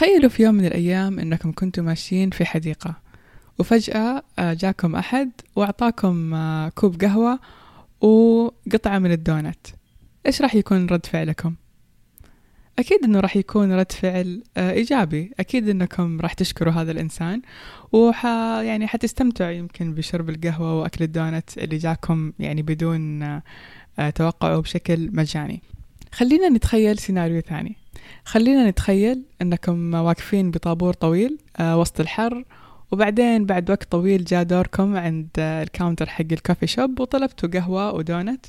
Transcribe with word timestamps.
تخيلوا 0.00 0.28
في 0.28 0.42
يوم 0.42 0.54
من 0.54 0.66
الأيام 0.66 1.18
أنكم 1.18 1.52
كنتوا 1.52 1.84
ماشيين 1.84 2.30
في 2.30 2.44
حديقة 2.44 2.94
وفجأة 3.58 4.22
آه، 4.38 4.52
جاكم 4.52 4.96
أحد 4.96 5.30
وأعطاكم 5.56 6.34
آه، 6.34 6.68
كوب 6.68 7.00
قهوة 7.04 7.40
وقطعة 8.00 8.98
من 8.98 9.12
الدونت 9.12 9.66
إيش 10.26 10.42
راح 10.42 10.54
يكون 10.54 10.86
رد 10.86 11.06
فعلكم؟ 11.06 11.54
أكيد 12.78 13.04
إنه 13.04 13.20
راح 13.20 13.36
يكون 13.36 13.72
رد 13.72 13.92
فعل 13.92 14.42
آه، 14.56 14.70
إيجابي. 14.70 15.32
أكيد 15.40 15.68
إنكم 15.68 16.20
راح 16.20 16.32
تشكروا 16.32 16.72
هذا 16.72 16.92
الإنسان 16.92 17.42
وح 17.92 18.24
يعني 18.64 18.86
حتستمتعوا 18.86 19.50
يمكن 19.50 19.94
بشرب 19.94 20.30
القهوة 20.30 20.80
وأكل 20.80 21.04
الدونت 21.04 21.58
اللي 21.58 21.76
جاكم 21.76 22.32
يعني 22.38 22.62
بدون 22.62 23.40
توقعه 24.14 24.60
بشكل 24.60 25.10
مجاني. 25.12 25.62
خلينا 26.12 26.48
نتخيل 26.48 26.98
سيناريو 26.98 27.40
ثاني. 27.40 27.79
خلينا 28.24 28.70
نتخيل 28.70 29.22
أنكم 29.42 29.94
واقفين 29.94 30.50
بطابور 30.50 30.92
طويل 30.94 31.38
آه، 31.56 31.78
وسط 31.78 32.00
الحر 32.00 32.44
وبعدين 32.92 33.46
بعد 33.46 33.70
وقت 33.70 33.84
طويل 33.84 34.24
جاء 34.24 34.42
دوركم 34.42 34.96
عند 34.96 35.28
ال 35.38 35.47
counter 35.47 36.06
حق 36.06 36.24
ال 36.32 36.37
coffee 36.37 36.66
shop 36.66 37.00
وطلبتوا 37.00 37.48
قهوة 37.48 37.94
ودونت 37.94 38.46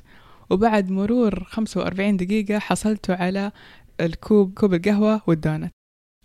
وبعد 0.50 0.92
مرور 0.92 1.44
45 1.44 2.18
دقيقة 2.18 2.60
حصلتوا 2.60 3.16
على 3.16 3.52
الكوب 4.02 4.54
كوب 4.54 4.74
القهوة 4.74 5.22
والدونت 5.28 5.72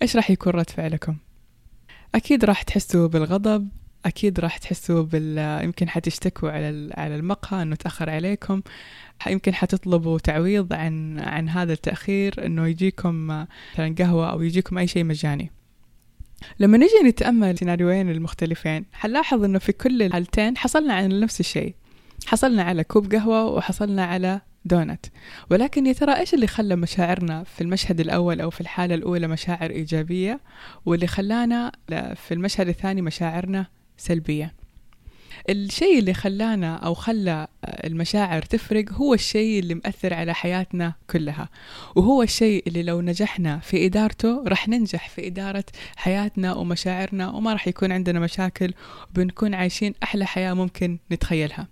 إيش 0.03 0.17
راح 0.17 0.31
يكون 0.31 0.53
رد 0.53 0.70
فعلكم؟ 0.70 1.17
أكيد 2.14 2.45
راح 2.45 2.62
تحسوا 2.62 3.07
بالغضب 3.07 3.69
أكيد 4.07 4.41
راح 4.41 4.59
تحسوا 4.59 5.03
بال 5.03 5.65
يمكن 5.65 5.89
حتشتكوا 5.89 6.51
على 6.51 6.91
على 6.97 7.17
المقهى 7.17 7.62
إنه 7.62 7.77
تأخر 7.77 8.11
عليكم. 8.11 8.63
يمكن 9.27 9.55
حتطلبوا 9.55 10.19
تعويض 10.19 10.73
عن 10.73 11.19
عن 11.19 11.48
هذا 11.48 11.73
التأخير 11.73 12.47
إنه 12.47 12.67
يجيكم 12.67 13.27
مثلا 13.27 13.95
قهوة 13.98 14.31
أو 14.31 14.43
يجيكم 14.43 14.79
أي 14.79 14.87
شيء 14.87 15.05
مجاني. 15.05 15.51
لما 16.59 16.79
نجي 16.79 17.09
نتأمل 17.09 17.51
السيناريوين 17.51 18.11
المختلفين 18.11 18.85
حنلاحظ 18.93 19.45
إنه 19.45 19.59
في 19.59 19.73
كل 19.73 20.03
الحالتين 20.03 20.57
حصلنا 20.57 20.95
على 20.95 21.20
نفس 21.20 21.41
الشيء. 21.41 21.75
حصلنا 22.27 22.63
على 22.63 22.85
كوب 22.85 23.13
قهوة 23.15 23.45
وحصلنا 23.45 24.05
على 24.05 24.41
دونت. 24.65 25.07
ولكن 25.51 25.87
يا 25.87 25.93
ترى 25.93 26.17
إيش 26.17 26.35
اللي 26.35 26.47
خلى 26.47 26.77
مشاعرنا 26.77 27.45
في 27.45 27.61
المشهد 27.61 28.01
الأول 28.01 28.41
أو 28.41 28.51
في 28.51 28.61
الحالة 28.61 28.95
الأولى 28.95 29.27
مشاعر 29.29 29.70
إيجابية؟ 29.70 30.41
واللي 30.87 31.07
خلانا 31.07 31.73
في 32.15 32.35
المشهد 32.35 32.69
الثاني 32.69 33.03
مشاعرنا 33.03 33.67
سلبية. 33.97 34.55
الشيء 35.50 35.98
اللي 35.98 36.14
خلانا 36.14 36.77
أو 36.77 36.94
خلى 36.94 37.47
المشاعر 37.64 38.42
تفرق 38.42 38.92
هو 38.92 39.14
الشيء 39.14 39.58
اللي 39.58 39.75
مأثر 39.75 40.14
على 40.14 40.34
حياتنا 40.34 40.94
كلها 41.11 41.48
وهو 41.97 42.22
الشيء 42.22 42.64
اللي 42.67 42.83
لو 42.83 43.00
نجحنا 43.00 43.58
في 43.58 43.86
إدارته 43.86 44.44
رح 44.47 44.69
ننجح 44.69 45.08
في 45.08 45.27
إدارة 45.27 45.64
حياتنا 45.96 46.55
ومشاعرنا 46.55 47.30
وما 47.30 47.55
رح 47.55 47.68
يكون 47.68 47.92
عندنا 47.92 48.20
مشاكل 48.20 48.74
وبنكون 49.11 49.55
عايشين 49.55 49.95
أحلى 50.02 50.27
حياة 50.27 50.55
ممكن 50.55 50.98
نتخيلها. 51.12 51.68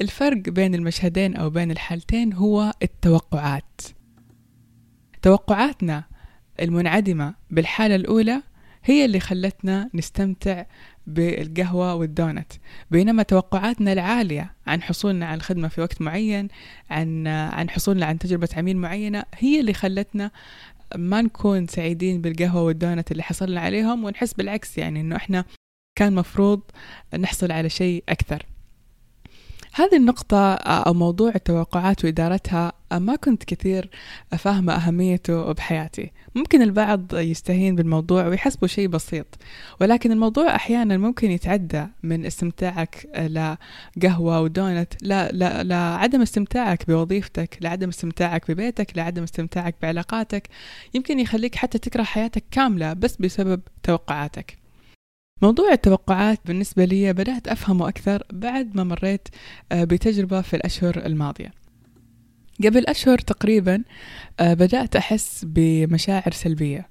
الفرق 0.00 0.38
بين 0.48 0.74
المشهدين 0.74 1.36
أو 1.36 1.50
بين 1.50 1.70
الحالتين 1.70 2.32
هو 2.32 2.72
التوقعات. 2.82 3.80
توقعاتنا 5.22 6.04
المنعدمة 6.60 7.34
بالحالة 7.50 7.94
الأولى 7.94 8.42
هي 8.84 9.04
اللي 9.04 9.20
خلتنا 9.20 9.90
نستمتع 9.94 10.64
بالقهوة 11.06 11.94
والدونت. 11.94 12.52
بينما 12.90 13.22
توقعاتنا 13.22 13.92
العالية 13.92 14.54
عن 14.66 14.82
حصولنا 14.82 15.26
على 15.26 15.34
الخدمة 15.36 15.68
في 15.68 15.80
وقت 15.80 16.02
معين 16.02 16.48
عن 16.90 17.26
عن 17.26 17.70
حصولنا 17.70 18.06
عن 18.06 18.18
تجربة 18.18 18.48
عميل 18.56 18.76
معينة 18.76 19.24
هي 19.34 19.60
اللي 19.60 19.74
خلتنا 19.74 20.30
ما 20.96 21.22
نكون 21.22 21.66
سعيدين 21.66 22.20
بالقهوة 22.20 22.62
والدونت 22.62 23.12
اللي 23.12 23.22
حصلنا 23.22 23.60
عليهم 23.60 24.04
ونحس 24.04 24.32
بالعكس 24.34 24.78
يعني 24.78 25.00
إنه 25.00 25.16
إحنا 25.16 25.44
كان 25.98 26.14
مفروض 26.14 26.60
نحصل 27.18 27.52
على 27.52 27.68
شيء 27.68 28.04
أكثر. 28.08 28.46
هذه 29.74 29.96
النقطة 29.96 30.36
آه، 30.36 30.82
أو 30.88 30.94
موضوع 30.94 31.32
التوقعات 31.34 32.04
وإدارتها 32.04 32.72
آه، 32.92 32.98
ما 32.98 33.16
كنت 33.16 33.44
كثير 33.44 33.90
فاهمة 34.38 34.72
أهميته 34.72 35.52
بحياتي. 35.52 36.12
ممكن 36.34 36.62
البعض 36.62 37.14
يستهين 37.14 37.76
بالموضوع 37.76 38.26
ويحسبه 38.26 38.66
شيء 38.66 38.88
بسيط 38.88 39.26
ولكن 39.80 40.12
الموضوع 40.12 40.54
أحيانا 40.54 40.96
ممكن 40.96 41.30
يتعدى 41.30 41.86
من 42.02 42.26
استمتاعك 42.26 43.08
آه، 43.14 43.56
لقهوة 43.96 44.40
ودونت 44.40 44.94
لا, 45.02 45.32
لا, 45.32 45.62
لعدم 45.62 46.22
استمتاعك 46.22 46.86
بوظيفتك 46.86 47.58
لعدم 47.60 47.88
استمتاعك 47.88 48.50
ببيتك 48.50 48.96
لعدم 48.96 49.22
استمتاعك 49.22 49.74
بعلاقاتك 49.82 50.48
يمكن 50.94 51.18
يخليك 51.18 51.54
حتى 51.54 51.78
تكره 51.78 52.02
حياتك 52.02 52.44
كاملة 52.50 52.92
بس 52.92 53.16
بسبب 53.16 53.60
توقعاتك. 53.82 54.61
موضوع 55.42 55.72
التوقعات 55.72 56.38
بالنسبة 56.46 56.84
لي 56.84 57.12
بدأت 57.12 57.48
أفهمه 57.48 57.88
أكثر 57.88 58.22
بعد 58.32 58.76
ما 58.76 58.84
مريت 58.84 59.28
آه، 59.72 59.84
بتجربة 59.84 60.40
في 60.40 60.56
الأشهر 60.56 61.06
الماضية. 61.06 61.50
قبل 62.64 62.86
أشهر 62.86 63.18
تقريبا 63.18 63.82
آه، 64.40 64.54
بدأت 64.54 64.96
أحس 64.96 65.44
بمشاعر 65.48 66.32
سلبية. 66.32 66.88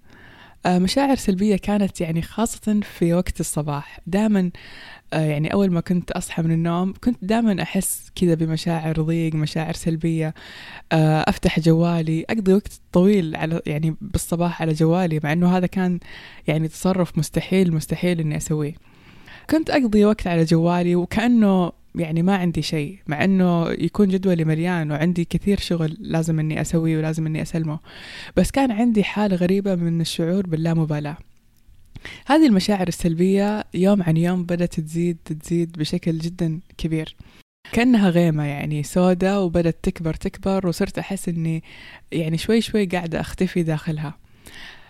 مشاعر 0.68 1.16
سلبية 1.16 1.56
كانت 1.56 2.02
يعني 2.02 2.22
خاصة 2.22 2.80
في 2.98 3.14
وقت 3.14 3.40
الصباح. 3.40 4.00
دائما 4.08 4.52
آه، 5.14 5.20
يعني 5.26 5.54
أول 5.54 5.72
ما 5.72 5.82
كنت 5.82 6.12
أصحى 6.12 6.44
من 6.44 6.52
النوم 6.52 6.94
كنت 7.04 7.18
دائما 7.22 7.62
أحس 7.62 8.12
كذا 8.16 8.34
بمشاعر 8.34 9.02
ضيق 9.02 9.36
مشاعر 9.36 9.74
سلبية. 9.74 10.34
آه، 10.92 11.26
أفتح 11.28 11.60
جوالي 11.60 12.26
أقضي 12.30 12.54
وقت 12.54 12.82
طويل 12.92 13.36
على 13.36 13.62
يعني 13.66 13.96
بالصباح 14.02 14.62
على 14.62 14.74
جوالي 14.74 15.20
مع 15.24 15.34
أنه 15.34 15.58
هذا 15.58 15.68
كان 15.68 16.00
يعني 16.48 16.68
تصرف 16.68 17.18
مستحيل 17.18 17.74
مستحيل 17.76 18.20
إني 18.20 18.38
أسويه. 18.38 18.74
كنت 19.50 19.70
أقضي 19.70 20.06
وقت 20.06 20.28
على 20.28 20.44
جوالي 20.44 20.96
وكأنه 20.96 21.72
يعني 21.96 22.24
ما 22.24 22.36
عندي 22.36 22.62
شيء 22.62 23.00
مع 23.08 23.24
إنه 23.24 23.70
يكون 23.70 24.08
جدولي 24.08 24.46
مليان 24.46 24.92
وعندي 24.92 25.26
كثير 25.26 25.60
شغل 25.60 25.98
لازم 26.00 26.40
إني 26.40 26.62
أسويه 26.62 26.98
ولازم 26.98 27.26
إني 27.26 27.42
أسلمه. 27.42 27.80
بس 28.38 28.52
كان 28.52 28.72
عندي 28.72 29.04
حالة 29.04 29.36
غريبة 29.36 29.76
من 29.76 30.02
الشعور 30.02 30.48
باللامبالاة. 30.48 31.18
هذه 32.26 32.48
المشاعر 32.48 32.88
السلبية 32.88 33.64
يوم 33.74 34.04
عن 34.04 34.18
يوم 34.18 34.44
بدأت 34.44 34.80
تزيد 34.80 35.18
تزيد 35.26 35.72
بشكل 35.72 36.18
جدا 36.18 36.60
كبير. 36.78 37.16
كأنها 37.72 38.10
غيمة 38.10 38.44
يعني 38.44 38.84
سودة 38.84 39.42
وبدأت 39.42 39.78
تكبر 39.84 40.14
تكبر 40.14 40.68
وصرت 40.68 40.98
أحس 40.98 41.30
أني 41.30 41.64
يعني 42.12 42.38
شوي 42.38 42.62
شوي 42.62 42.86
قاعدة 42.86 43.20
أختفي 43.20 43.64
داخلها. 43.64 44.18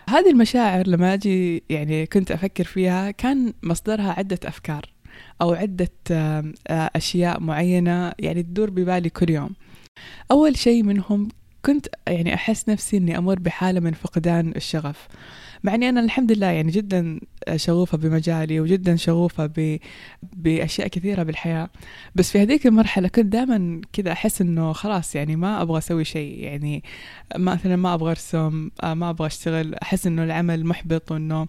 هذه 0.08 0.30
المشاعر 0.30 0.86
لما 0.86 1.14
أجي 1.14 1.62
يعني 1.70 2.06
كنت 2.06 2.30
أفكر 2.30 2.64
فيها 2.64 3.10
كان 3.10 3.52
مصدرها 3.62 4.12
عدة 4.12 4.38
أفكار. 4.44 4.92
أو 5.40 5.52
عدة 5.52 5.90
أشياء 6.70 7.40
معينة 7.40 8.12
يعني 8.18 8.42
تدور 8.42 8.70
ببالي 8.70 9.10
كل 9.10 9.30
يوم. 9.30 9.50
أول 10.30 10.56
شيء 10.56 10.82
منهم 10.82 11.28
كنت 11.64 11.86
يعني 12.08 12.34
أحس 12.34 12.68
نفسي 12.68 12.96
أني 12.96 13.18
أمر 13.18 13.38
بحالة 13.38 13.80
من 13.80 13.92
فقدان 13.92 14.52
الشغف. 14.56 15.08
مع 15.64 15.74
إني 15.74 15.88
أنا 15.88 16.00
الحمد 16.00 16.32
لله 16.32 16.46
يعني 16.46 16.70
جدا 16.70 17.20
شغوفة 17.56 17.98
بمجالي 17.98 18.60
وجدا 18.60 18.96
شغوفة 18.96 19.46
ب... 19.46 19.78
بأشياء 20.22 20.88
كثيرة 20.88 21.22
بالحياة. 21.22 21.70
بس 22.14 22.30
في 22.30 22.42
هذيك 22.42 22.66
المرحلة 22.66 23.08
كنت 23.08 23.26
دائما 23.26 23.80
كذا 23.92 24.12
أحس 24.12 24.40
إنه 24.40 24.72
خلاص 24.72 25.14
يعني 25.14 25.36
ما 25.36 25.62
أبغى 25.62 25.78
أسوي 25.78 26.04
شيء. 26.04 26.38
يعني 26.38 26.82
مثلا 27.36 27.76
ما 27.76 27.94
أبغى 27.94 28.10
أرسم 28.10 28.70
ما 28.84 29.10
أبغى 29.10 29.26
أشتغل. 29.26 29.74
أحس 29.74 30.06
إنه 30.06 30.24
العمل 30.24 30.66
محبط 30.66 31.12
وإنه 31.12 31.46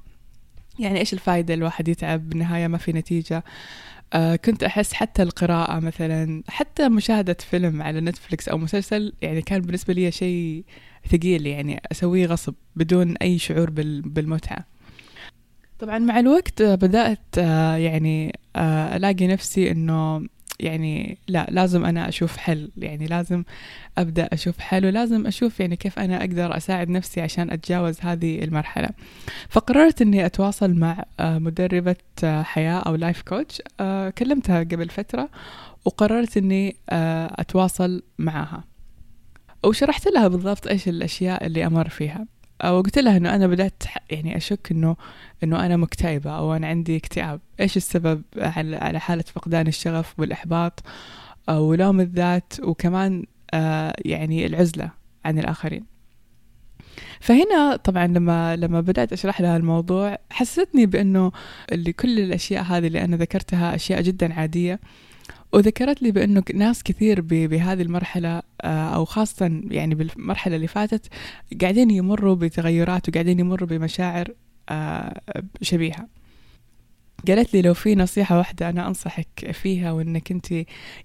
يعني 0.79 0.99
إيش 0.99 1.13
الفائده 1.13 1.53
الواحد 1.53 1.87
يتعب 1.87 2.29
بالنهاية 2.29 2.67
ما 2.67 2.77
في 2.77 2.93
نتيجة؟ 2.93 3.43
آه 4.13 4.35
كنت 4.35 4.63
أحس 4.63 4.93
حتى 4.93 5.23
القراءة 5.23 5.79
مثلا 5.79 6.43
حتى 6.47 6.89
مشاهدة 6.89 7.37
فيلم 7.39 7.81
على 7.81 8.01
نتفليكس 8.01 8.49
أو 8.49 8.57
مسلسل 8.57 9.13
يعني 9.21 9.41
كان 9.41 9.61
بالنسبة 9.61 9.93
لي 9.93 10.11
شيء 10.11 10.63
ثقيل 11.11 11.47
يعني 11.47 11.81
أسويه 11.91 12.25
غصب 12.25 12.53
بدون 12.75 13.17
أي 13.17 13.37
شعور 13.37 13.69
بالمتعة. 13.69 14.65
طبعا 15.79 15.99
مع 15.99 16.19
الوقت 16.19 16.61
بدأت 16.61 17.37
آه، 17.37 17.75
يعني 17.75 18.39
آه، 18.55 18.95
ألاقي 18.97 19.27
نفسي 19.27 19.71
أنه 19.71 20.27
يعني 20.59 21.17
لا 21.27 21.47
لازم 21.49 21.85
أنا 21.85 22.09
أشوف 22.09 22.37
حل 22.37 22.71
يعني 22.77 23.05
لازم 23.05 23.43
أبدأ 23.97 24.29
أشوف 24.33 24.59
حل 24.59 24.85
ولازم 24.85 25.27
أشوف 25.27 25.59
يعني 25.59 25.75
كيف 25.75 25.99
أنا 25.99 26.19
أقدر 26.19 26.57
أساعد 26.57 26.89
نفسي 26.89 27.21
عشان 27.21 27.51
أتجاوز 27.51 27.97
هذه 28.01 28.43
المرحلة. 28.43 28.89
فقررت 29.49 30.01
أني 30.01 30.25
أتواصل 30.25 30.73
مع 30.73 31.05
آه، 31.19 31.39
مدربة 31.39 31.95
آه، 32.23 32.43
حياة 32.43 32.79
أو 32.79 32.95
لايف 32.95 33.21
كوتش 33.21 33.61
آه، 33.79 34.09
كلمتها 34.09 34.59
قبل 34.59 34.89
فترة 34.89 35.29
وقررت 35.85 36.37
أني 36.37 36.75
أتواصل 36.89 38.03
معها. 38.17 38.63
وشرحت 39.65 40.07
لها 40.07 40.27
بالضبط 40.27 40.67
إيش 40.67 40.87
الأشياء 40.87 41.45
اللي 41.45 41.65
أمر 41.65 41.89
فيها. 41.89 42.25
وقلت 42.63 42.99
لها 42.99 43.17
إنه 43.17 43.35
أنا 43.35 43.47
بدأت 43.47 43.83
يعني 44.09 44.37
أشك 44.37 44.71
إنه 44.71 44.95
إنه 45.43 45.65
أنا 45.65 45.77
مكتئبة 45.77 46.31
أو 46.31 46.53
أنا 46.53 46.67
عندي 46.67 46.97
اكتئاب. 46.97 47.39
إيش 47.59 47.77
السبب؟ 47.77 48.21
على 48.37 48.99
حالة 48.99 49.23
فقدان 49.35 49.67
الشغف 49.67 50.19
والإحباط 50.19 50.83
ولوم 51.49 51.99
الذات 51.99 52.53
وكمان 52.59 53.25
آه، 53.53 53.93
يعني 54.05 54.45
العزلة 54.45 54.89
عن 55.25 55.39
الآخرين. 55.39 55.85
فهنا 57.19 57.75
طبعا 57.75 58.07
لما 58.07 58.55
لما 58.55 58.81
بدأت 58.81 59.13
أشرح 59.13 59.41
لها 59.41 59.57
الموضوع 59.57 60.17
حسستني 60.29 60.85
بإنه 60.85 61.31
اللي 61.71 61.93
كل 61.93 62.19
الأشياء 62.19 62.63
هذه 62.63 62.87
اللي 62.87 63.03
أنا 63.03 63.17
ذكرتها 63.17 63.75
أشياء 63.75 64.01
جدا 64.01 64.33
عادية. 64.33 64.79
وذكرت 65.53 66.01
لي 66.01 66.11
بأنه 66.11 66.43
ناس 66.53 66.83
كثير 66.83 67.21
بهذه 67.21 67.81
المرحلة 67.81 68.41
آه، 68.61 68.95
أو 68.95 69.05
خاصة 69.05 69.61
يعني 69.69 69.95
بالمرحلة 69.95 70.55
اللي 70.55 70.67
فاتت 70.67 71.09
قاعدين 71.61 71.91
يمروا 71.91 72.35
بتغيرات 72.35 73.09
وقاعدين 73.09 73.39
يمروا 73.39 73.67
بمشاعر 73.67 74.27
آه، 74.69 75.21
شبيهة. 75.61 76.07
قالت 77.27 77.53
لي 77.53 77.61
لو 77.61 77.73
في 77.73 77.95
نصيحة 77.95 78.37
واحدة 78.37 78.69
أنا 78.69 78.87
أنصحك 78.87 79.51
فيها 79.51 79.91
وإنك 79.91 80.31
أنت 80.31 80.51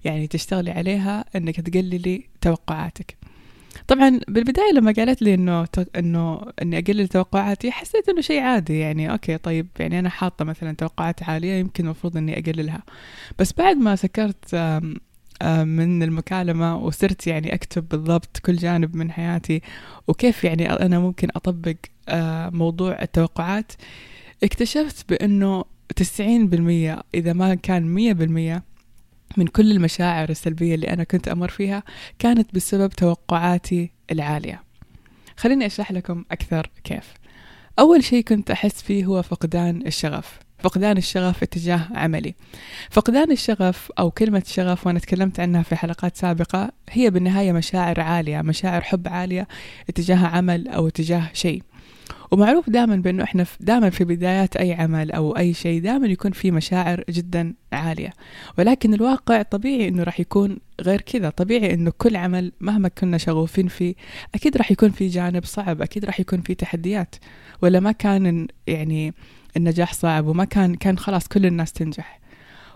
يعني 0.05 0.27
تشتغلي 0.27 0.71
عليها 0.71 1.25
إنك 1.35 1.61
تقللي 1.61 2.29
توقعاتك. 2.41 3.17
طبعا 3.87 4.19
بالبداية 4.27 4.71
لما 4.73 4.91
قالت 4.91 5.21
لي 5.21 5.33
إنه 5.33 5.67
إنه 5.95 6.41
إني 6.61 6.79
أقلل 6.79 7.07
توقعاتي 7.07 7.71
حسيت 7.71 8.09
إنه 8.09 8.21
شيء 8.21 8.41
عادي 8.41 8.79
يعني 8.79 9.11
أوكي 9.11 9.37
طيب 9.37 9.67
يعني 9.79 9.99
أنا 9.99 10.09
حاطة 10.09 10.45
مثلا 10.45 10.73
توقعات 10.73 11.23
عاليه 11.23 11.53
يمكن 11.53 11.85
المفروض 11.85 12.17
إني 12.17 12.39
أقللها. 12.39 12.83
بس 13.39 13.53
بعد 13.53 13.77
ما 13.77 13.95
سكرت 13.95 14.55
من 15.43 16.03
المكالمة 16.03 16.77
وصرت 16.77 17.27
يعني 17.27 17.53
أكتب 17.53 17.89
بالضبط 17.89 18.37
كل 18.37 18.55
جانب 18.55 18.95
من 18.95 19.11
حياتي 19.11 19.61
وكيف 20.07 20.43
يعني 20.43 20.71
أنا 20.71 20.99
ممكن 20.99 21.27
أطبق 21.35 21.75
موضوع 22.53 23.01
التوقعات 23.01 23.71
اكتشفت 24.43 25.09
بأنه 25.09 25.63
تسعين 25.95 26.47
بالمية 26.47 27.03
إذا 27.15 27.33
ما 27.33 27.55
كان 27.55 27.83
مية 27.83 28.13
بالمية 28.13 28.63
من 29.37 29.47
كل 29.47 29.71
المشاعر 29.71 30.29
السلبية 30.29 30.75
اللي 30.75 30.87
أنا 30.87 31.03
كنت 31.03 31.27
أمر 31.27 31.49
فيها 31.49 31.83
كانت 32.19 32.55
بسبب 32.55 32.89
توقعاتي 32.89 33.91
العالية. 34.11 34.63
خليني 35.37 35.65
أشرح 35.65 35.91
لكم 35.91 36.25
أكثر 36.31 36.69
كيف. 36.83 37.13
أول 37.79 38.03
شيء 38.03 38.23
كنت 38.23 38.51
أحس 38.51 38.81
فيه 38.81 39.05
هو 39.05 39.21
فقدان 39.21 39.87
الشغف. 39.87 40.39
فقدان 40.59 40.97
الشغف 40.97 41.43
اتجاه 41.43 41.87
عملي. 41.91 42.35
فقدان 42.89 43.31
الشغف 43.31 43.91
أو 43.99 44.11
كلمة 44.11 44.43
شغف 44.47 44.87
وأنا 44.87 44.99
تكلمت 44.99 45.39
عنها 45.39 45.63
في 45.63 45.75
حلقات 45.75 46.17
سابقة 46.17 46.71
هي 46.89 47.09
بالنهاية 47.09 47.51
مشاعر 47.51 47.99
عالية 47.99 48.41
مشاعر 48.41 48.81
حب 48.81 49.07
عالية 49.07 49.47
اتجاه 49.89 50.27
عمل 50.27 50.67
أو 50.67 50.87
اتجاه 50.87 51.29
شيء. 51.33 51.63
ومعروف 52.31 52.69
دائما 52.69 52.95
بأنه 52.95 53.23
إحنا 53.23 53.45
دائما 53.59 53.89
في 53.89 54.03
بدايات 54.03 54.55
أي 54.55 54.73
عمل 54.73 55.11
أو 55.11 55.37
أي 55.37 55.53
شيء 55.53 55.81
دائما 55.81 56.07
يكون 56.07 56.31
في 56.31 56.51
مشاعر 56.51 57.03
جدا 57.09 57.53
عالية. 57.73 58.13
ولكن 58.57 58.93
الواقع 58.93 59.41
طبيعي 59.41 59.87
إنه 59.87 60.03
راح 60.03 60.19
يكون 60.19 60.57
غير 60.81 61.01
كذا. 61.01 61.29
طبيعي 61.29 61.73
إنه 61.73 61.91
كل 61.97 62.15
عمل 62.15 62.51
مهما 62.61 62.89
كنا 62.89 63.17
شغوفين 63.17 63.67
فيه 63.67 63.95
أكيد 64.35 64.57
راح 64.57 64.71
يكون 64.71 64.89
في 64.89 65.07
جانب 65.07 65.45
صعب 65.45 65.81
أكيد 65.81 66.05
راح 66.05 66.19
يكون 66.19 66.41
في 66.41 66.55
تحديات. 66.55 67.15
ولا 67.61 67.79
ما 67.79 67.91
كان 67.91 68.47
يعني 68.67 69.13
النجاح 69.57 69.93
صعب 69.93 70.27
وما 70.27 70.45
كان 70.45 70.75
كان 70.75 70.97
خلاص 70.97 71.27
كل 71.27 71.45
الناس 71.45 71.71
تنجح. 71.73 72.19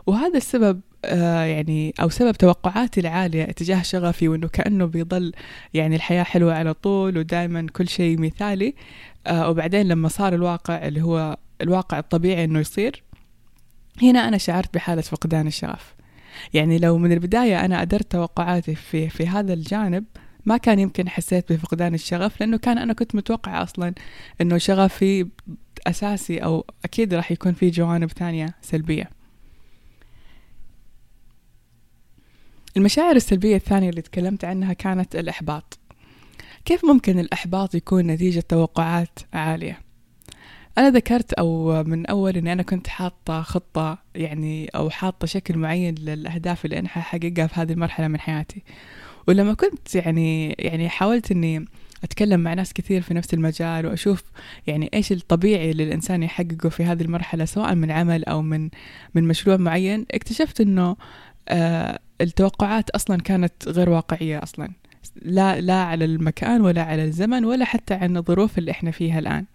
وهذا 0.07 0.37
السبب 0.37 0.81
يعني 1.03 1.93
أو 2.01 2.09
سبب 2.09 2.31
توقعاتي 2.31 2.99
العالية 2.99 3.43
اتجاه 3.43 3.81
شغفي 3.81 4.27
وإنه 4.27 4.47
كأنه 4.47 4.85
بيضل 4.85 5.33
يعني 5.73 5.95
الحياة 5.95 6.23
حلوة 6.23 6.53
على 6.53 6.73
طول 6.73 7.17
ودائما 7.17 7.67
كل 7.73 7.87
شيء 7.87 8.19
مثالي. 8.19 8.75
آه 9.27 9.49
وبعدين 9.49 9.87
لما 9.87 10.07
صار 10.07 10.33
الواقع 10.33 10.87
اللي 10.87 11.01
هو 11.01 11.37
الواقع 11.61 11.99
الطبيعي 11.99 12.43
إنه 12.43 12.59
يصير 12.59 13.03
هنا 14.01 14.27
أنا 14.27 14.37
شعرت 14.37 14.73
بحالة 14.73 15.01
فقدان 15.01 15.47
الشغف. 15.47 15.95
يعني 16.53 16.77
لو 16.77 16.97
من 16.97 17.11
البداية 17.11 17.65
أنا 17.65 17.81
أدرت 17.81 18.11
توقعاتي 18.11 18.75
في 18.75 19.09
في 19.09 19.27
هذا 19.27 19.53
الجانب 19.53 20.03
ما 20.45 20.57
كان 20.57 20.79
يمكن 20.79 21.09
حسيت 21.09 21.53
بفقدان 21.53 21.93
الشغف 21.93 22.39
لأنه 22.39 22.57
كان 22.57 22.77
أنا 22.77 22.93
كنت 22.93 23.15
متوقعه 23.15 23.63
أصلا 23.63 23.93
إنه 24.41 24.57
شغفي 24.57 25.27
أساسي 25.87 26.37
أو 26.37 26.65
أكيد 26.85 27.13
راح 27.13 27.31
يكون 27.31 27.53
في 27.53 27.69
جوانب 27.69 28.11
ثانية 28.11 28.55
سلبية. 28.61 29.22
المشاعر 32.77 33.15
السلبية 33.15 33.55
الثانية 33.55 33.89
اللي 33.89 34.01
تكلمت 34.01 34.45
عنها 34.45 34.73
كانت 34.73 35.15
الإحباط 35.15 35.79
كيف 36.65 36.85
ممكن 36.85 37.19
الإحباط 37.19 37.75
يكون 37.75 38.07
نتيجة 38.07 38.39
توقعات 38.39 39.19
عالية؟ 39.33 39.79
أنا 40.77 40.89
ذكرت 40.89 41.33
أو 41.33 41.83
من 41.83 42.05
أول 42.05 42.37
إني 42.37 42.53
أنا 42.53 42.63
كنت 42.63 42.87
حاطة 42.87 43.41
خطة 43.41 43.97
يعني 44.15 44.67
أو 44.67 44.89
حاطة 44.89 45.27
شكل 45.27 45.57
معين 45.57 45.95
للأهداف 45.95 46.65
اللي 46.65 46.79
أنا 46.79 46.87
حققها 46.87 47.47
في 47.47 47.59
هذه 47.59 47.71
المرحلة 47.71 48.07
من 48.07 48.19
حياتي 48.19 48.63
ولما 49.27 49.53
كنت 49.53 49.95
يعني 49.95 50.55
يعني 50.59 50.89
حاولت 50.89 51.31
إني 51.31 51.65
أتكلم 52.03 52.39
مع 52.39 52.53
ناس 52.53 52.73
كثير 52.73 53.01
في 53.01 53.13
نفس 53.13 53.33
المجال 53.33 53.85
وأشوف 53.85 54.23
يعني 54.67 54.89
إيش 54.93 55.11
الطبيعي 55.11 55.71
اللي 55.71 55.83
الإنسان 55.83 56.23
يحققه 56.23 56.69
في 56.69 56.83
هذه 56.83 57.01
المرحلة 57.01 57.45
سواء 57.45 57.75
من 57.75 57.91
عمل 57.91 58.25
أو 58.25 58.41
من 58.41 58.69
من 59.15 59.23
مشروع 59.23 59.57
معين 59.57 60.05
اكتشفت 60.11 60.61
إنه 60.61 60.95
آه 61.49 61.99
التوقعات 62.23 62.89
أصلا 62.89 63.17
كانت 63.17 63.67
غير 63.67 63.89
واقعية 63.89 64.43
أصلا. 64.43 64.69
لا 65.21 65.61
لا 65.61 65.83
على 65.83 66.05
المكان 66.05 66.61
ولا 66.61 66.83
على 66.83 67.03
الزمن 67.03 67.45
ولا 67.45 67.65
حتى 67.65 67.93
عن 67.93 68.17
الظروف 68.17 68.57
اللي 68.57 68.71
إحنا 68.71 68.91
فيها 68.91 69.19
الآن. 69.19 69.45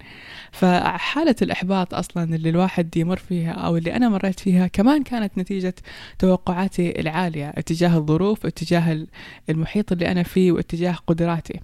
فحالة 0.52 1.36
الإحباط 1.42 1.94
أصلا 1.94 2.34
اللي 2.34 2.48
الواحد 2.48 2.96
يمر 2.96 3.16
فيها 3.16 3.52
أو 3.52 3.76
اللي 3.76 3.96
أنا 3.96 4.08
مريت 4.08 4.40
فيها 4.40 4.66
كمان 4.66 5.02
كانت 5.02 5.38
نتيجة 5.38 5.74
توقعاتي 6.18 7.00
العالية 7.00 7.48
اتجاه 7.48 7.96
الظروف 7.96 8.46
اتجاه 8.46 9.06
المحيط 9.50 9.92
اللي 9.92 10.10
أنا 10.12 10.22
فيه 10.22 10.52
واتجاه 10.52 10.92
قدراتي. 11.06 11.60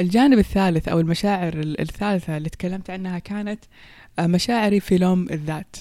الجانب 0.00 0.38
الثالث 0.38 0.88
أو 0.88 1.00
المشاعر 1.00 1.52
الثالثة 1.56 2.36
اللي 2.36 2.48
تكلمت 2.48 2.90
عنها 2.90 3.18
كانت 3.18 3.64
مشاعري 4.20 4.80
في 4.80 4.98
لوم 4.98 5.28
الذات. 5.30 5.76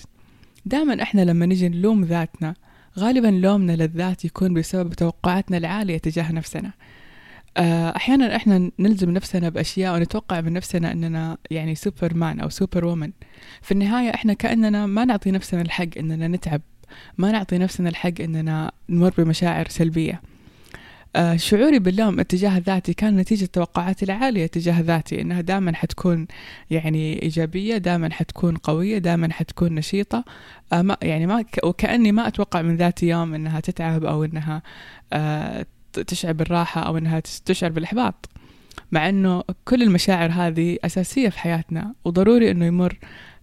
دائما 0.65 1.01
إحنا 1.01 1.21
لما 1.21 1.45
نجي 1.45 1.69
نلوم 1.69 2.03
ذاتنا 2.03 2.55
غالبا 2.99 3.27
لومنا 3.27 3.71
للذات 3.71 4.25
يكون 4.25 4.53
بسبب 4.53 4.93
توقعاتنا 4.93 5.57
العالية 5.57 5.97
تجاه 5.97 6.31
نفسنا. 6.31 6.71
آه، 7.57 7.95
أحيانا 7.95 8.35
إحنا 8.35 8.71
نلزم 8.79 9.09
نفسنا 9.09 9.49
بأشياء 9.49 9.95
ونتوقع 9.95 10.41
من 10.41 10.53
نفسنا 10.53 10.91
أننا 10.91 11.37
يعني 11.51 11.75
سوبر 11.75 12.13
مان 12.13 12.39
أو 12.39 12.49
superwoman 12.49 13.11
في 13.61 13.71
النهاية 13.71 14.09
إحنا 14.09 14.33
كأننا 14.33 14.85
ما 14.85 15.05
نعطي 15.05 15.31
نفسنا 15.31 15.61
الحق 15.61 15.97
أننا 15.97 16.27
نتعب. 16.27 16.61
ما 17.17 17.31
نعطي 17.31 17.57
نفسنا 17.57 17.89
الحق 17.89 18.21
أننا 18.21 18.71
نمر 18.89 19.13
بمشاعر 19.17 19.67
سلبية. 19.67 20.21
شعوري 21.35 21.79
باللوم 21.79 22.19
اتجاه 22.19 22.57
ذاتي 22.57 22.93
كان 22.93 23.15
نتيجة 23.15 23.45
توقعاتي 23.45 24.05
العالية 24.05 24.45
تجاه 24.45 24.81
ذاتي 24.81 25.21
إنها 25.21 25.41
دائما 25.41 25.75
حتكون 25.75 26.27
يعني 26.71 27.21
إيجابية 27.23 27.77
دائما 27.77 28.13
حتكون 28.13 28.55
قوية 28.55 28.97
دائما 28.97 29.33
حتكون 29.33 29.75
نشيطة. 29.75 30.23
آه، 30.73 30.81
ما 30.81 30.97
يعني 31.01 31.25
ما 31.25 31.45
وكأني 31.63 32.11
ما 32.11 32.27
أتوقع 32.27 32.61
من 32.61 32.75
ذاتي 32.75 33.07
يوم 33.07 33.33
إنها 33.33 33.59
تتعب 33.59 34.05
أو 34.05 34.23
إنها 34.23 34.61
آه، 35.13 35.65
تشعر 35.93 36.33
بالراحة 36.33 36.81
أو 36.81 36.97
إنها 36.97 37.19
تشعر 37.19 37.69
بالإحباط. 37.69 38.29
مع 38.91 39.09
إنه 39.09 39.43
كل 39.65 39.83
المشاعر 39.83 40.31
هذه 40.31 40.77
أساسية 40.85 41.29
في 41.29 41.39
حياتنا 41.39 41.93
وضروري 42.05 42.51
إنه 42.51 42.65
يمر 42.65 42.99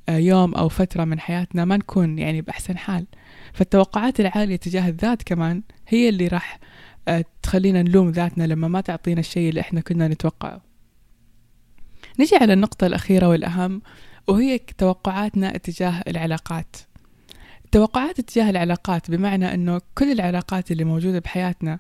يوم 0.09 0.55
أو 0.55 0.69
فترة 0.69 1.05
من 1.05 1.21
حياتنا 1.21 1.65
ما 1.65 1.77
نكون 1.77 2.19
يعني 2.19 2.41
بأحسن 2.43 2.79
حال. 2.79 3.07
فالتوقعات 3.53 4.21
العالية 4.21 4.57
تجاه 4.57 4.89
الذات 4.89 5.23
كمان 5.23 5.63
هي 5.89 6.09
اللي 6.09 6.29
راح 6.29 6.59
آه، 6.63 6.70
تخلينا 7.43 7.83
نلوم 7.83 8.11
ذاتنا 8.11 8.45
لما 8.45 8.69
ما 8.69 8.81
تعطينا 8.81 9.21
الشيء 9.21 9.49
اللي 9.49 9.61
إحنا 9.61 9.81
كنا 9.81 10.09
نتوقعه. 10.09 10.63
نجي 12.21 12.37
على 12.37 12.53
النقطة 12.53 12.87
الأخيرة 12.87 13.29
والأهم 13.29 13.83
وهي 14.29 14.59
توقعاتنا 14.59 15.55
اتجاه 15.55 16.03
العلاقات. 16.09 16.77
توقعات 17.73 18.19
اتجاه 18.19 18.51
العلاقات 18.51 19.11
بمعنى 19.11 19.55
إنه 19.55 19.81
كل 19.95 20.13
العلاقات 20.13 20.71
اللي 20.71 20.85
موجودة 20.85 21.19
بحياتنا 21.19 21.79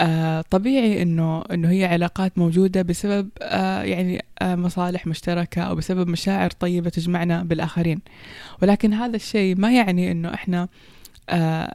آه 0.00 0.40
طبيعي 0.40 1.02
إنه 1.02 1.42
إنه 1.42 1.70
هي 1.70 1.84
علاقات 1.84 2.38
موجودة 2.38 2.82
بسبب 2.82 3.28
آه 3.42 3.82
يعني 3.82 4.24
آه 4.42 4.54
مصالح 4.54 5.06
مشتركة 5.06 5.62
أو 5.62 5.74
بسبب 5.74 6.08
مشاعر 6.08 6.50
طيبة 6.50 6.90
تجمعنا 6.90 7.42
بالآخرين. 7.42 8.00
ولكن 8.62 8.92
هذا 8.92 9.16
الشيء 9.16 9.56
ما 9.60 9.72
يعني 9.72 10.12
إنه 10.12 10.34
إحنا 10.34 10.68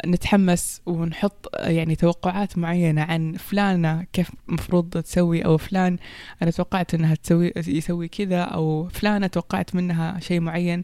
نتحمس 0.05 0.81
ونحط 0.85 1.49
يعني 1.59 1.95
توقعات 1.95 2.57
معينة 2.57 3.01
عن 3.01 3.33
فلانة 3.33 4.05
كيف 4.13 4.31
مفروض 4.47 4.89
تسوي 4.89 5.45
أو 5.45 5.57
فلان 5.57 5.97
أنا 6.41 6.51
توقعت 6.51 6.93
أنها 6.93 7.15
تسوي 7.15 7.53
يسوي 7.67 8.07
كذا 8.07 8.41
أو 8.41 8.87
فلانة 8.89 9.27
توقعت 9.27 9.75
منها 9.75 10.19
شيء 10.19 10.39
معين. 10.39 10.83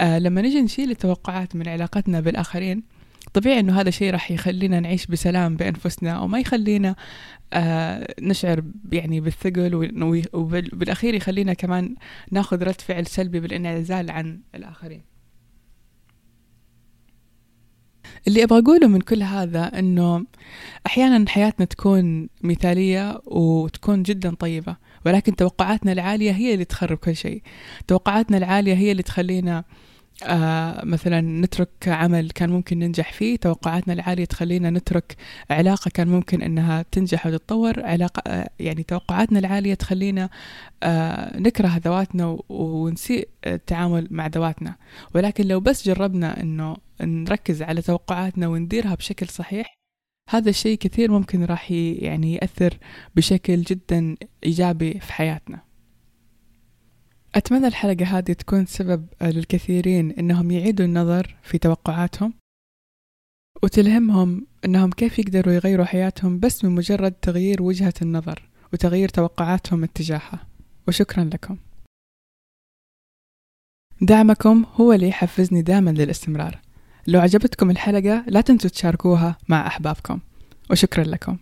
آه 0.00 0.18
لما 0.18 0.42
نجي 0.42 0.62
نشيل 0.62 0.90
التوقعات 0.90 1.56
من 1.56 1.68
علاقتنا 1.68 2.20
بالآخرين 2.20 2.82
طبيعي 3.34 3.60
إنه 3.60 3.80
هذا 3.80 3.88
الشيء 3.88 4.12
راح 4.12 4.30
يخلينا 4.30 4.80
نعيش 4.80 5.06
بسلام 5.06 5.56
بأنفسنا 5.56 6.12
أو 6.12 6.26
ما 6.26 6.38
يخلينا 6.38 6.96
آه 7.52 8.14
نشعر 8.20 8.62
يعني 8.92 9.20
بالثقل 9.20 9.74
وبالأخير 10.32 11.14
يخلينا 11.14 11.54
كمان 11.54 11.94
ناخذ 12.30 12.62
رد 12.62 12.80
فعل 12.80 13.06
سلبي 13.06 13.40
بالانعزال 13.40 14.10
عن 14.10 14.40
الآخرين. 14.54 15.13
اللي 18.28 18.44
أبغى 18.44 18.58
أقوله 18.58 18.86
من 18.88 19.00
كل 19.00 19.22
هذا 19.22 19.78
إنه 19.78 20.24
أحيانا 20.86 21.28
حياتنا 21.28 21.66
تكون 21.66 22.28
مثالية 22.42 23.20
وتكون 23.26 24.02
جدا 24.02 24.34
طيبة 24.34 24.76
ولكن 25.06 25.36
توقعاتنا 25.36 25.92
العالية 25.92 26.32
هي 26.32 26.54
اللي 26.54 26.64
تخرب 26.64 26.98
كل 26.98 27.16
شيء. 27.16 27.42
توقعاتنا 27.88 28.36
العالية 28.36 28.74
هي 28.74 28.92
اللي 28.92 29.02
تخلينا 29.02 29.64
آه 30.22 30.84
مثلا 30.84 31.20
نترك 31.20 31.68
عمل 31.86 32.30
كان 32.30 32.50
ممكن 32.50 32.78
ننجح 32.78 33.12
فيه 33.12 33.36
توقعاتنا 33.36 33.94
العالية 33.94 34.24
تخلينا 34.24 34.70
نترك 34.70 35.16
علاقة 35.50 35.90
كان 35.94 36.08
ممكن 36.08 36.42
أنها 36.42 36.84
تنجح 36.92 37.26
وتتطور 37.26 37.84
علاقة 37.86 38.22
آه 38.26 38.50
يعني 38.60 38.82
توقعاتنا 38.82 39.38
العالية 39.38 39.74
تخلينا 39.74 40.28
آه 40.82 41.38
نكره 41.40 41.80
ذواتنا 41.84 42.38
ونسيء 42.48 43.28
التعامل 43.46 44.08
مع 44.10 44.26
ذواتنا. 44.26 44.76
ولكن 45.14 45.48
لو 45.48 45.60
بس 45.60 45.86
جربنا 45.88 46.40
أنه 46.40 46.76
نركز 47.00 47.62
على 47.62 47.82
توقعاتنا 47.82 48.48
ونديرها 48.48 48.94
بشكل 48.94 49.28
صحيح 49.28 49.78
هذا 50.30 50.50
الشيء 50.50 50.78
كثير 50.78 51.10
ممكن 51.10 51.44
راح 51.44 51.70
يعني 51.72 52.34
يأثر 52.34 52.78
بشكل 53.16 53.62
جدا 53.62 54.16
إيجابي 54.44 55.00
في 55.00 55.12
حياتنا. 55.12 55.62
أتمنى 57.34 57.66
الحلقة 57.66 58.04
هذه 58.04 58.32
تكون 58.32 58.66
سبب 58.66 59.06
للكثيرين 59.22 60.10
إنهم 60.10 60.50
يعيدوا 60.50 60.86
النظر 60.86 61.36
في 61.42 61.58
توقعاتهم 61.58 62.34
وتلهمهم 63.62 64.46
إنهم 64.64 64.90
كيف 64.90 65.18
يقدروا 65.18 65.54
يغيروا 65.54 65.84
حياتهم 65.84 66.38
بس 66.38 66.64
من 66.64 66.70
مجرد 66.70 67.12
تغيير 67.12 67.62
وجهة 67.62 67.94
النظر 68.02 68.48
وتغيير 68.72 69.08
توقعاتهم 69.08 69.84
اتجاهها. 69.84 70.46
وشكرا 70.88 71.24
لكم. 71.24 71.58
دعمكم 74.00 74.64
هو 74.74 74.92
اللي 74.92 75.08
يحفزني 75.08 75.62
دائما 75.62 75.90
للاستمرار. 75.90 76.63
لو 77.06 77.20
عجبتكم 77.20 77.70
الحلقة 77.70 78.24
لا 78.26 78.40
تنسوا 78.40 78.70
تشاركوها 78.70 79.36
مع 79.48 79.66
أحبابكم. 79.66 80.18
وشكرا 80.70 81.04
لكم. 81.04 81.36